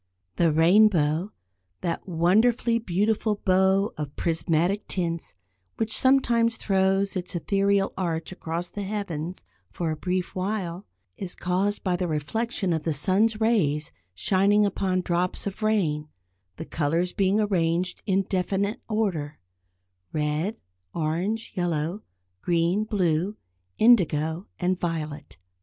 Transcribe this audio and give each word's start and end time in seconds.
The 0.37 0.51
rainbow, 0.51 1.31
that 1.81 2.07
wonderfully 2.09 2.79
beautiful 2.79 3.35
bow 3.45 3.93
of 3.99 4.15
prismatic 4.15 4.87
tints, 4.87 5.35
which 5.77 5.95
sometimes 5.95 6.57
throws 6.57 7.15
its 7.15 7.35
ethereal 7.35 7.93
arch 7.95 8.31
across 8.31 8.71
the 8.71 8.81
heavens 8.81 9.45
for 9.69 9.91
a 9.91 9.95
brief 9.95 10.33
while, 10.33 10.87
is 11.17 11.35
caused 11.35 11.83
by 11.83 11.95
the 11.97 12.07
reflection 12.07 12.73
of 12.73 12.81
the 12.81 12.95
sun's 12.95 13.39
rays 13.39 13.91
shining 14.15 14.65
upon 14.65 15.01
drops 15.01 15.45
of 15.45 15.61
rain, 15.61 16.07
the 16.55 16.65
colours 16.65 17.13
being 17.13 17.39
arranged 17.39 18.01
in 18.07 18.23
definite 18.23 18.81
order; 18.89 19.37
red, 20.11 20.57
orange, 20.95 21.51
yellow, 21.53 22.01
green, 22.41 22.85
blue, 22.85 23.37
indigo 23.77 24.47
and 24.59 24.79
violet. 24.79 25.37